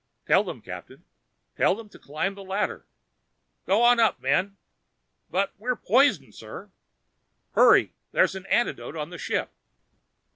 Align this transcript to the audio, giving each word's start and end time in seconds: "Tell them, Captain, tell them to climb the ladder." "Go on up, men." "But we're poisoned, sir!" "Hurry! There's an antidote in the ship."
"Tell 0.25 0.43
them, 0.43 0.63
Captain, 0.63 1.03
tell 1.55 1.75
them 1.75 1.87
to 1.89 1.99
climb 1.99 2.33
the 2.33 2.43
ladder." 2.43 2.87
"Go 3.67 3.83
on 3.83 3.99
up, 3.99 4.19
men." 4.19 4.57
"But 5.29 5.53
we're 5.59 5.75
poisoned, 5.75 6.33
sir!" 6.33 6.71
"Hurry! 7.51 7.93
There's 8.11 8.33
an 8.33 8.47
antidote 8.47 8.95
in 8.95 9.09
the 9.11 9.19
ship." 9.19 9.51